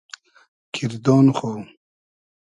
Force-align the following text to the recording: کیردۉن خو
کیردۉن 0.73 1.25
خو 1.37 1.51